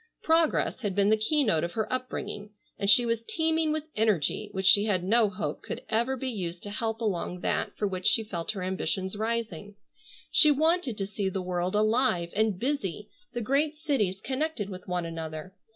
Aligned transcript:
Progress 0.23 0.79
had 0.79 0.95
been 0.95 1.09
the 1.09 1.15
keynote 1.15 1.63
of 1.63 1.73
her 1.73 1.85
upbringing, 1.93 2.49
and 2.79 2.89
she 2.89 3.05
was 3.05 3.21
teeming 3.21 3.71
with 3.71 3.83
energy 3.95 4.49
which 4.51 4.65
she 4.65 4.85
had 4.85 5.03
no 5.03 5.29
hope 5.29 5.61
could 5.61 5.83
ever 5.89 6.17
be 6.17 6.27
used 6.27 6.63
to 6.63 6.71
help 6.71 7.01
along 7.01 7.41
that 7.41 7.77
for 7.77 7.87
which 7.87 8.07
she 8.07 8.23
felt 8.23 8.49
her 8.53 8.63
ambitions 8.63 9.15
rising. 9.15 9.75
She 10.31 10.49
wanted 10.49 10.97
to 10.97 11.05
see 11.05 11.29
the 11.29 11.43
world 11.43 11.75
alive, 11.75 12.31
and 12.35 12.57
busy, 12.59 13.11
the 13.33 13.41
great 13.41 13.75
cities 13.75 14.19
connected 14.21 14.71
with 14.71 14.87
one 14.87 15.05
another. 15.05 15.53